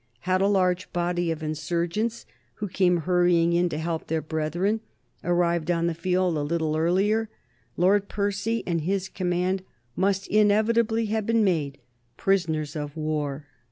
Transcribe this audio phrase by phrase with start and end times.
[0.21, 4.79] Had a large body of insurgents, who came hurrying in to help their brethren,
[5.23, 7.29] arrived on the field a little earlier,
[7.77, 9.61] Lord Percy and his command
[9.95, 11.77] must inevitably have been made
[12.17, 13.45] prisoners of war.